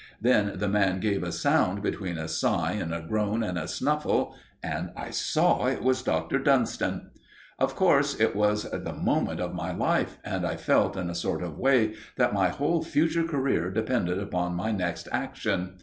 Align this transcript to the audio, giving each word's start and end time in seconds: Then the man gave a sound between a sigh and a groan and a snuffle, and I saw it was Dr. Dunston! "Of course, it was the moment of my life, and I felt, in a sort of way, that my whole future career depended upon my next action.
Then 0.19 0.53
the 0.57 0.67
man 0.67 0.99
gave 0.99 1.21
a 1.21 1.31
sound 1.31 1.83
between 1.83 2.17
a 2.17 2.27
sigh 2.27 2.71
and 2.71 2.91
a 2.91 3.05
groan 3.07 3.43
and 3.43 3.55
a 3.55 3.67
snuffle, 3.67 4.35
and 4.63 4.89
I 4.95 5.11
saw 5.11 5.67
it 5.67 5.83
was 5.83 6.01
Dr. 6.01 6.39
Dunston! 6.39 7.11
"Of 7.59 7.75
course, 7.75 8.19
it 8.19 8.35
was 8.35 8.63
the 8.67 8.93
moment 8.99 9.39
of 9.39 9.53
my 9.53 9.71
life, 9.71 10.17
and 10.23 10.43
I 10.43 10.55
felt, 10.55 10.97
in 10.97 11.07
a 11.07 11.13
sort 11.13 11.43
of 11.43 11.59
way, 11.59 11.93
that 12.17 12.33
my 12.33 12.49
whole 12.49 12.81
future 12.83 13.25
career 13.25 13.69
depended 13.69 14.17
upon 14.17 14.55
my 14.55 14.71
next 14.71 15.07
action. 15.11 15.75